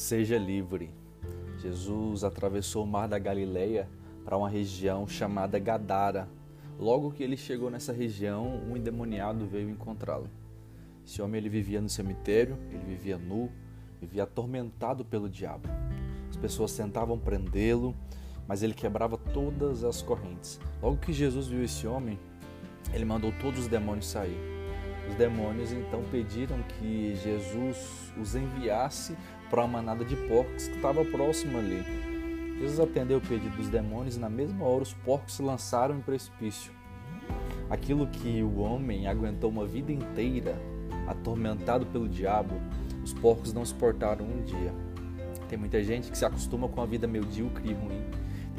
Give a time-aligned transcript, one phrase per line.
[0.00, 0.88] Seja livre.
[1.58, 3.86] Jesus atravessou o mar da Galileia
[4.24, 6.26] para uma região chamada Gadara.
[6.78, 10.26] Logo que ele chegou nessa região, um endemoniado veio encontrá-lo.
[11.06, 13.52] Esse homem ele vivia no cemitério, ele vivia nu,
[14.00, 15.68] vivia atormentado pelo diabo.
[16.30, 17.94] As pessoas tentavam prendê-lo,
[18.48, 20.58] mas ele quebrava todas as correntes.
[20.82, 22.18] Logo que Jesus viu esse homem,
[22.94, 24.40] ele mandou todos os demônios sair.
[25.10, 29.14] Os demônios então pediram que Jesus os enviasse
[29.50, 31.84] para uma manada de porcos que estava próxima ali.
[32.60, 36.00] Jesus atendeu o pedido dos demônios e na mesma hora os porcos se lançaram em
[36.00, 36.72] precipício.
[37.68, 40.60] Aquilo que o homem aguentou uma vida inteira,
[41.06, 42.54] atormentado pelo diabo,
[43.02, 44.72] os porcos não suportaram um dia.
[45.48, 48.04] Tem muita gente que se acostuma com a vida medíocre e ruim.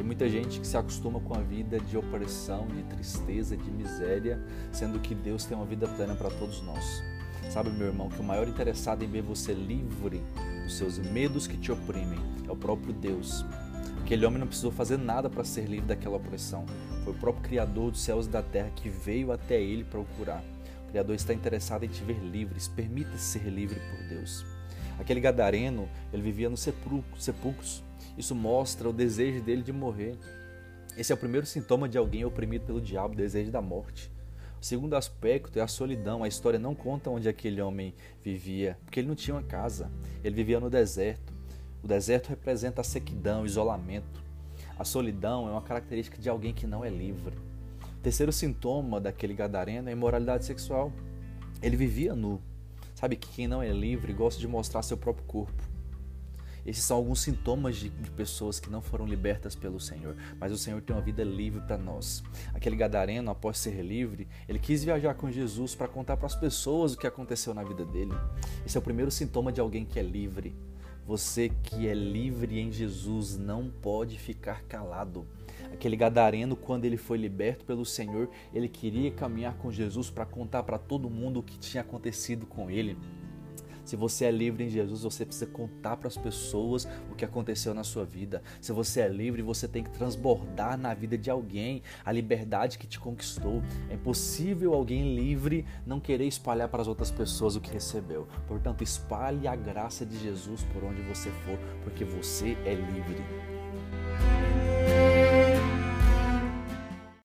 [0.01, 4.43] Tem muita gente que se acostuma com a vida de opressão, de tristeza, de miséria,
[4.71, 7.03] sendo que Deus tem uma vida plena para todos nós.
[7.51, 10.19] Sabe, meu irmão, que o maior interessado em ver você livre
[10.63, 12.17] dos seus medos que te oprimem
[12.49, 13.45] é o próprio Deus.
[14.01, 16.65] Aquele homem não precisou fazer nada para ser livre daquela opressão.
[17.03, 20.05] Foi o próprio Criador dos céus e da terra que veio até ele para o
[20.17, 20.43] curar.
[20.87, 22.67] O Criador está interessado em te ver livres.
[22.67, 24.43] Permita-se ser livre por Deus.
[25.01, 27.83] Aquele gadareno, ele vivia nos sepulcros.
[28.15, 30.15] Isso mostra o desejo dele de morrer.
[30.95, 34.11] Esse é o primeiro sintoma de alguém oprimido pelo diabo, o desejo da morte.
[34.61, 36.23] O segundo aspecto é a solidão.
[36.23, 39.89] A história não conta onde aquele homem vivia, porque ele não tinha uma casa.
[40.23, 41.33] Ele vivia no deserto.
[41.83, 44.21] O deserto representa a sequidão, o isolamento.
[44.77, 47.35] A solidão é uma característica de alguém que não é livre.
[47.97, 50.93] O terceiro sintoma daquele gadareno é a imoralidade sexual.
[51.59, 52.39] Ele vivia nu.
[53.01, 55.63] Sabe que quem não é livre gosta de mostrar seu próprio corpo.
[56.63, 60.57] Esses são alguns sintomas de, de, pessoas que não foram libertas pelo Senhor, mas o
[60.57, 62.21] Senhor tem uma vida livre para nós.
[62.53, 66.93] Aquele gadareno, após ser livre, ele quis viajar com Jesus para contar para as pessoas
[66.93, 68.13] o que aconteceu na vida dele.
[68.63, 70.55] Esse é o primeiro sintoma de alguém que é livre.
[71.05, 75.25] Você que é livre em Jesus não pode ficar calado.
[75.73, 80.63] Aquele gadareno, quando ele foi liberto pelo Senhor, ele queria caminhar com Jesus para contar
[80.63, 82.97] para todo mundo o que tinha acontecido com ele.
[83.83, 87.73] Se você é livre em Jesus, você precisa contar para as pessoas o que aconteceu
[87.73, 88.41] na sua vida.
[88.59, 92.87] Se você é livre, você tem que transbordar na vida de alguém a liberdade que
[92.87, 93.61] te conquistou.
[93.89, 98.27] É impossível alguém livre não querer espalhar para as outras pessoas o que recebeu.
[98.47, 103.60] Portanto, espalhe a graça de Jesus por onde você for, porque você é livre.